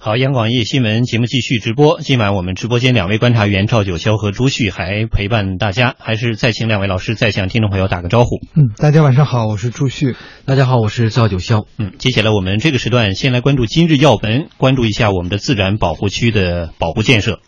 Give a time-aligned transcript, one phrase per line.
[0.00, 2.00] 好，央广夜新闻节目继续直播。
[2.00, 8.36] 今晚我们直播间两位观察员赵九霄和朱旭还陪伴大家，还是再请两位老师再向听众朋友打个招呼。
[8.54, 10.14] 嗯，大家晚上好，我是朱旭。
[10.44, 11.66] 大家好，我是赵九霄。
[11.78, 17.40] 嗯，接下来我们这个时段先来关注今日要闻，关注一下我们的自然保护区的保护建设。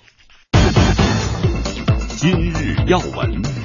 [2.17, 3.60] 今日要闻。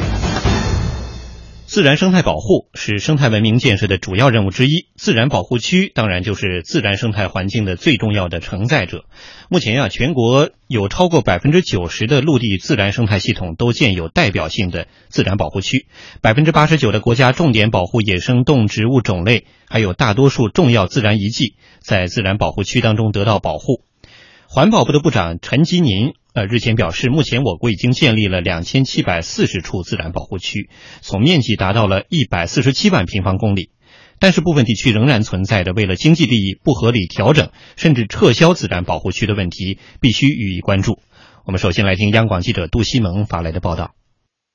[1.76, 9.04] 自然生态保护是生态文明建设的主要任务之一，自然保护区当然就是自然生态环境的最重要的承载者。
[9.50, 15.88] 目前啊，全国有超过百分之九十的陆地自然生态系统都建有代表性的自然保护区，
[16.22, 23.82] 百分之八十九的国家重点保护野生动植物种类，还有大多数重要自然遗迹在自然保护区当中得到保护。
[24.48, 26.14] 环保部的部长陈吉宁。
[26.36, 33.72] 呃，日前表示，目前我国已经建立了两千七百四十处自然保护区，总面积达到了一百四十七万平方公里。
[34.20, 41.00] 但是部分地区仍然存在着为了经济利益不合理调整甚至撤销自然保护区的问题，必须予以关注。
[41.46, 43.92] 我们首先来听央广记者杜西蒙发来的报道。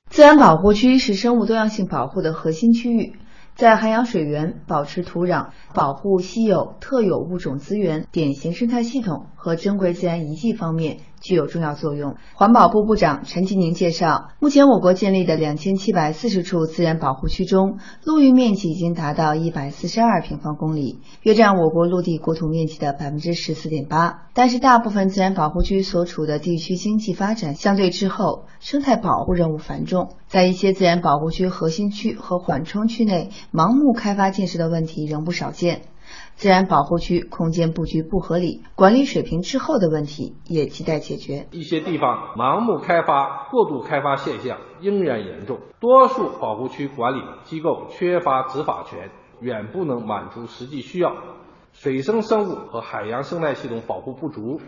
[0.07, 3.15] 自然保护区是生物多样性保护的核心区域。
[3.55, 12.15] 在涵养水源、保持土壤、保护稀有特有物种资源、典型生态系统和珍贵自然遗迹方面具有重要作用。
[12.33, 24.23] 环保部部长陈吉宁介绍，目前我国建立的两千七百四十处自然保护区中，陆域面积已经达到一百四十二平方公里，约占我国陆地国土面积的百分之十四点八。
[24.33, 33.29] 但是，大部分自然保护区所处的地区经济发展相对滞后，生态保护任务繁重，在一些自然保护区核心区和缓冲区内。
[33.53, 35.81] 盲目开发建设的问题仍不少见，
[36.35, 41.47] 自然保护区空间布局不合理、管理水平滞后的问题也亟待解决。
[41.51, 51.15] 一些地方盲目开发、过度开发现象仍然严重，多数保护区管理机构缺乏执法权，远不能满足实际需要。
[51.73, 54.59] 水生生物和海洋生态系统保护不足，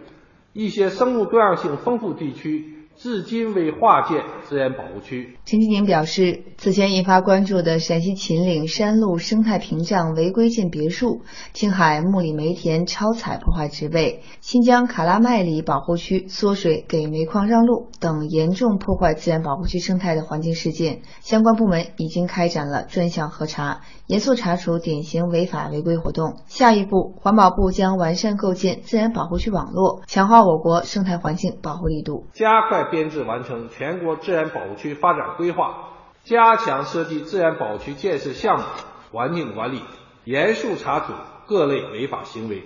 [0.54, 2.83] 一些生物多样性丰富地区。
[2.96, 5.38] 至今未划建自然保护区。
[5.46, 11.22] 陈吉宁表示，此前引发关注的陕西秦岭山路生态屏障违规建别墅，
[11.54, 26.38] 青海木里煤田超采破坏植被，新疆卡拉麦里保护区缩水给煤矿让路等严重破坏自然保护区生态的环境事件，相关部门已经开展了专项核查，严肃查处典型违法违规活动。
[26.46, 32.83] 下一步，环保部将完善构建自然保护区网络，强化我国生态环境保护力度，加快。
[32.84, 35.90] 编制完成全国自然保护区发展规划，
[36.24, 38.66] 加强设计自然保护区建设项目
[39.12, 39.82] 环境管理，
[40.24, 41.14] 严肃查处
[41.46, 42.64] 各类违法行为，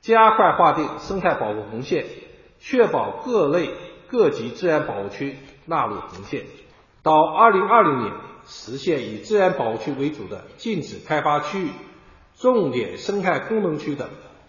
[0.00, 2.06] 加快划定生态保护红线，
[2.58, 3.70] 确保各类
[4.08, 5.36] 各级自然保护区
[5.66, 6.44] 纳入红线。
[7.02, 8.12] 到二零二零年，
[8.46, 11.70] 实现以自然保护区为主的禁止开发区域、
[12.34, 14.08] 重点生态功能区等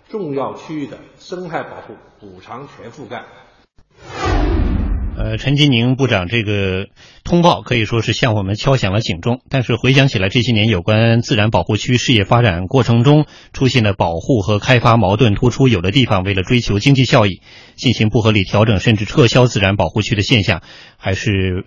[0.10, 3.24] 重要区域的生态保护补偿全覆盖。
[5.18, 6.88] 呃，陈金宁部长这个
[7.24, 9.42] 通报可以说是向我们敲响了警钟。
[9.50, 17.42] 但是回想起来，这些年有关自然保护区事业发展过程中出现的保护和开发矛盾突出，有的地方为了追求经济效益
[17.76, 20.62] 进行不合理调整，甚至撤销自然保护区的现象，
[20.98, 21.66] 还是。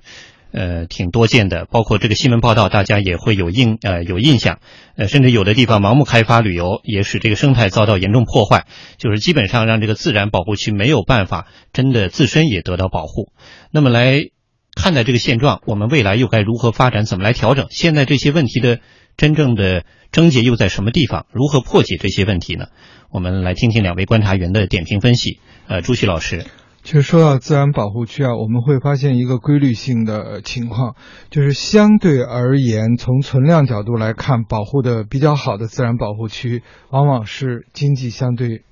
[0.55, 4.61] 呃，挺多见的，包括这个新闻报道，大家也会有印呃有印象，
[4.97, 8.67] 呃，甚至有的地方盲目开发旅游，也使这个生态遭到严重破坏，
[8.97, 13.33] 就是基本上让这个自然保护区没有办法真的自身也得到保护。
[13.73, 14.31] 那么来
[14.77, 17.05] 看待这个现状，我们未来又该如何发展？
[17.05, 17.67] 怎么来调整？
[17.71, 18.79] 现在这些问题的
[19.17, 21.27] 真正的症结又在什么地方？
[21.33, 22.67] 如何破解这些问题呢？
[23.11, 25.41] 我们来听听两位观察员的点评分析。
[25.67, 26.45] 呃，朱旭老师。
[26.85, 30.97] 其实说到自然保护区啊，我们会发现一个规律性的情况，
[31.31, 38.65] 就是相对而言，从存量角度来看，保护的比较好的自然保护区，往往是经济相对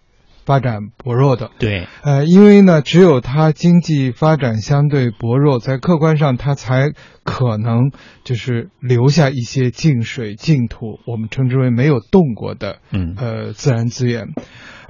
[0.44, 1.52] 发展薄弱的。
[1.58, 6.90] 对，呃，因为呢，只有它经济发展相对薄弱，在客观上它才
[7.24, 7.92] 可能
[8.24, 14.26] 就是留下一些净水净土，我们称之为没有动过的，嗯，呃，自然资源。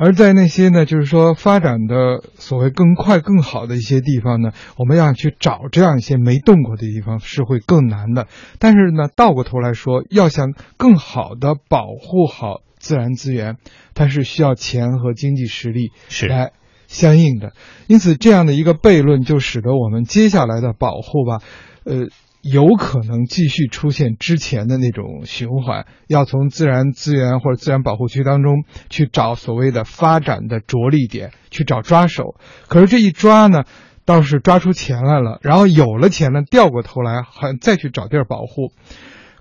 [0.05, 8.27] 而在那些呢，就是说发展的所谓更快、更好的一些地方呢，我们要去找这样一些没动过的地方是会更难的。
[8.59, 13.59] 但是呢，倒过头来说，要想更好的保护好自然资源，
[13.95, 15.93] 它是需要钱和经济实力
[16.29, 16.51] 来
[16.89, 17.53] 相应的。
[17.87, 21.39] 因此，这样的一个悖论就使得我们接下来的保护吧，
[21.85, 22.09] 呃。
[22.43, 32.35] 有可能继续出现之前的那种循环，要从自然资源或者自然保护区当中去找所谓的发展的着力点，去找抓手。
[32.67, 33.63] 可是这一抓呢，
[34.05, 38.73] 倒是抓出钱来了，然后有了钱呢，掉过头来还再去找地儿保护。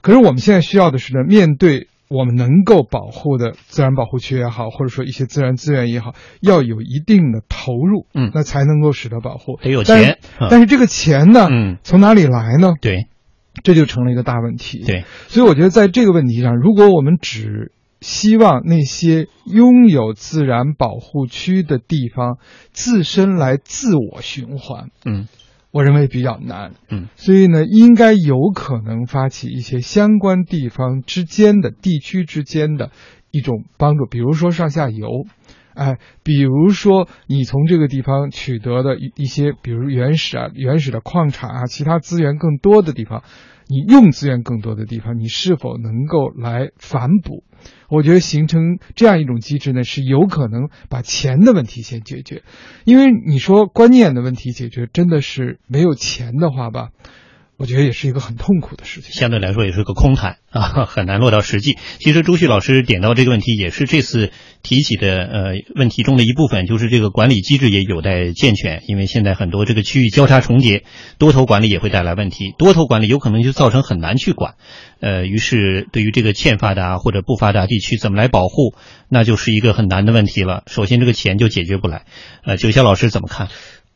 [0.01, 9.57] 可是我们现在需要的是呢，面对我们能够保护的自然保护区也好，或者说一些自然资源也好，要有一定的投入，嗯那才能够使得保护。
[9.61, 12.73] 得有钱啊但是这个钱呢，嗯，从哪里来呢？
[12.81, 13.07] 对
[13.63, 14.83] 这就成了一个大问题。
[14.85, 22.37] 对，所以我觉得在这个问题上，如果我们只希望那些拥有自然保护区的地方
[22.71, 25.27] 自身来自我循环，嗯
[25.71, 26.73] 我认为比较难。
[26.89, 32.91] 嗯，所以呢，应该有可能发起一些相关地方之间的、地区之间的
[33.31, 35.25] 一种帮助，比如说上下游。
[35.73, 43.23] 哎，比如说你从这个地方取得的一些，比如原始啊、原始的矿产啊，其他资源更多的地方，
[43.68, 47.44] 你用资源更多的地方，你是否能够来反哺？
[47.89, 52.41] 我觉得形成这样一种机制呢，是有可能把钱的问题先解决，
[52.85, 56.89] 因为你说观念的问题解决，真的是没有钱的话吧，
[57.61, 59.11] 我觉得也是一个很痛苦的事情。
[59.13, 61.77] 相对来说也是个空谈啊，很难落到实际。
[61.99, 64.31] 其实朱旭老师点到这个问题，也是这次
[64.63, 68.81] 提起的呃问题中的一部分，就是这个管理机制也有待健全。
[68.87, 70.85] 因为现在很多这个区域交叉重叠，
[71.19, 74.55] 多头管理也会带来问题，多头管理有可能就造成很难去管。
[74.99, 78.73] 呃，于是对于这个欠发达或者不发达地区怎么来保护，
[79.07, 80.63] 那就是一个很难的问题了。
[80.65, 82.05] 首先这个钱就解决不来。
[82.43, 83.49] 呃，九霄老师怎么看？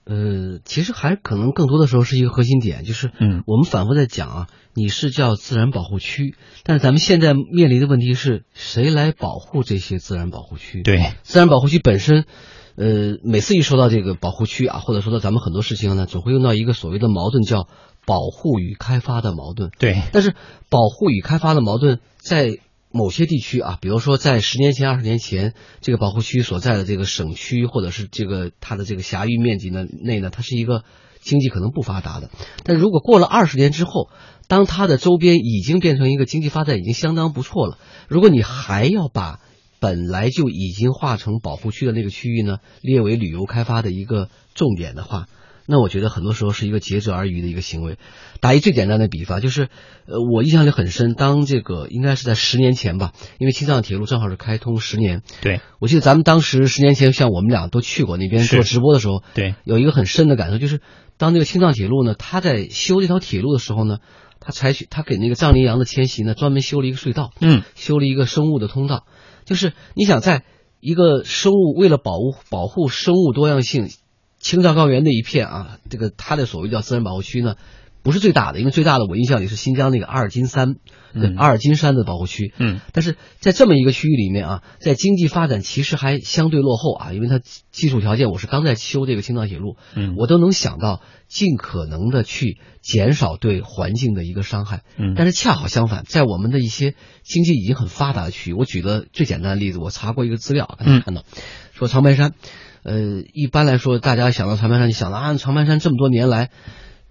[0.06, 12.26] 呃，其实还可能更多的时候是一个核心点，就是嗯我们反复在讲啊，你是叫自然保护区，但是咱们现在面临的问题是谁来保护这些自然保护区？，对，自然保护区本身，
[12.76, 17.68] 呃，每次一说到这个保护区啊，或者说到咱们很多事情呢，总会用到一个所谓的矛盾，叫
[18.06, 19.72] 保护与开发的矛盾。
[19.80, 20.36] 对，但是
[20.70, 22.52] 保护与开发的矛盾在
[22.96, 30.86] 某些地区啊，比如说在十年前、二十年前，这个保护区所在的这个省区或者是这个它的这个辖域面积呢内呢，它是一个
[31.20, 32.30] 经济可能不发达的。
[32.64, 34.10] 但如果过了二十年之后，
[34.48, 37.78] 当它的周边已经变成一个经济发展已经相当不错了，
[38.08, 39.42] 如果你还要把
[39.82, 45.28] 本来就已经划成保护区的那个区域呢列为旅游开发的一个重点的话，
[45.68, 47.98] 那我觉得很多时候是一个竭泽而渔的一个行为。
[48.40, 49.70] 打一最简单的比方，就是，
[50.06, 60.82] 呃，我印象里很深，当这个应该是在十年前吧，因为青藏铁路正好是开通十年，对，我记得咱们当时十年前，像我们俩都去过那边做直播的时候，对，有一个很深的感受，就是
[61.18, 63.98] 当这个青藏铁路呢，它在修这条铁路的时候呢，
[64.40, 69.06] 它采取它给那个藏羚羊的迁徙呢，专门修了一个隧道，嗯，修了一个生物的通道，
[69.46, 70.44] 就是你想在
[70.80, 73.90] 一个生物为了保护保护生物多样性，
[74.40, 77.56] 青藏高原那一片啊，这个它的所谓叫自然保护区呢，
[78.06, 80.76] 不是最大的，因为最大的我印象里是新疆那个阿尔金山，
[81.38, 87.40] 阿尔金山的保护区，嗯，但是在这么一个区域里面啊，在经济发展其实还相对落后啊，因为它
[87.72, 90.14] 基础条件，我是刚在修这个青藏铁路，嗯。
[90.18, 94.84] 我都能想到尽可能的去减少对环境的一个伤害。
[94.98, 95.16] 嗯。
[95.18, 96.94] 但是恰好相反，在我们的一些
[97.24, 101.24] 经济已经很发达的区域，我举个最简单的例子，我查过一个资料，大家看到，
[101.74, 102.34] 说长白山，
[102.84, 106.52] 呃，一般来说大家想到长白山，就想到啊，长白山这么多年来。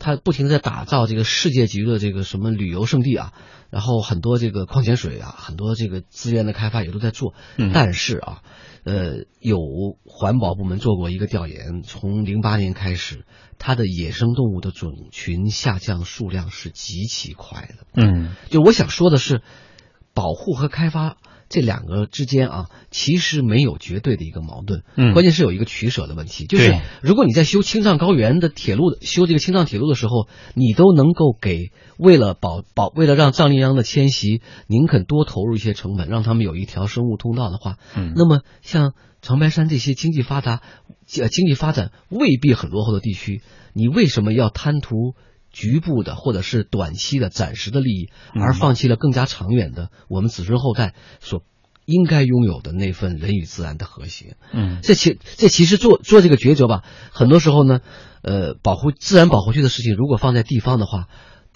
[0.05, 3.33] 它不停的在打造这个世界级的这个什么旅游胜地啊，
[3.71, 7.71] 然后很多这个矿泉水啊，很多这个资源的开发也都在做，嗯。
[7.73, 8.43] 但是啊，
[8.85, 9.57] 呃，有
[10.05, 13.25] 环保部门做过一个调研，从零八年开始，
[13.59, 17.87] 它的野生动物的种群下降数量是极其快的。
[17.95, 18.37] 嗯。
[18.51, 19.41] 就我想说的是，
[20.13, 21.17] 保护和开发
[21.55, 26.47] 这两个之间啊，其实没有绝对的一个矛盾，嗯关键是有一个取舍的问题。
[26.47, 40.61] 就是如果你在修青藏高原的铁路、修这个青藏铁路的时候，你都能够给为了保保为了让藏羚羊的迁徙，宁肯多投入一些成本，让他们有一条生物通道的话，嗯那么像长白山这些经济发达、
[41.17, 43.43] 呃经济发展未必很落后的地区，
[43.75, 45.15] 你为什么要贪图
[45.55, 51.43] 局部的或者是短期的暂时的利益，嗯而放弃了更加长远的我们子孙后代所
[51.87, 54.37] 应该拥有的那份人与自然的和谐？
[54.53, 56.83] 嗯这其这其实做做这个抉择吧，
[57.13, 57.81] 很多时候呢，
[58.23, 61.09] 呃，保护自然保护区的事情，如果放在地方的话，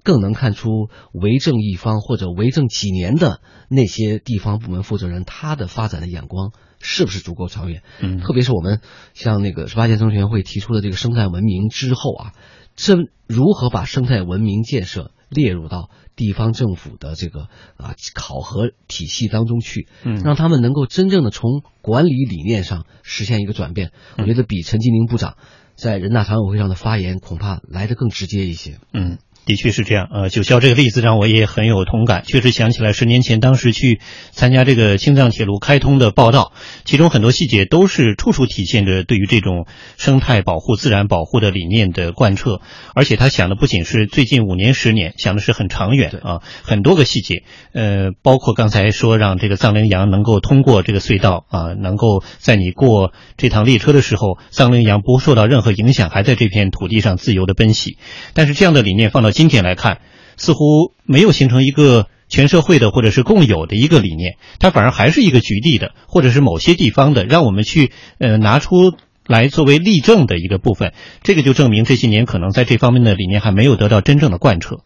[0.09, 7.83] 更能看出为政一方或者为政几年的那些地方部门负责人他的发展的眼光是不是足够长远。
[8.01, 8.19] 嗯。
[8.21, 8.81] 特别是我们
[9.13, 12.33] 像那个十八届中全会提出的这个生态文明之后啊，
[12.75, 12.97] 这
[13.27, 20.23] 如何把生态文明建设列入到地方政府的这个啊考核体系当中去，嗯。
[20.23, 25.37] 让他们能够真正的从管理理念上实现一个转变，我觉得比陈吉宁部长
[25.75, 28.79] 在人大常委会上的发言恐怕来得更直接一些。
[28.95, 33.99] 嗯，的确是这样，呃，九霄这个例子让我也很有同感，确实想起来十年前当时去
[34.31, 36.53] 参加这个青藏铁路开通的报道，
[36.85, 42.61] 其中很多细节都是处处体现着对于这种生态保护、自然保护的理念的贯彻，
[42.95, 57.97] 而且他想的不仅是最近五年、十年，想的是很长远啊，很多个细节，呃，包括刚才说让这个藏羚羊能够通过这个隧道啊，能够在你过这趟列车的时候，藏羚羊不受到任何影响，还在这片土地上自由的奔袭，
[58.35, 60.01] 但是这样的理念放到今天来看，
[60.37, 68.95] 似乎没有形成一个全社会的或者是共有的一个理念，它反而还是一个局地的，或者是某些地方的，让我们去呃拿出
[69.29, 70.93] 来作为例证的一个部分。
[71.23, 74.79] 这个就证明这些年可能在这方面的理念还没有得到真正的贯彻。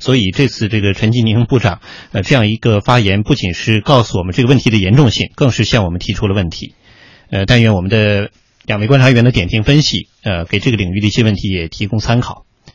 [0.00, 6.74] 所以这次这个陈吉宁部长呃这样一个发言，不仅是告诉我们这个问题的严重性，更是向我们提出了问题。
[7.30, 8.30] 呃，但愿我们的
[8.66, 12.44] 两位观察员的点评分析，呃，给这个领域的一些问题也提供参考。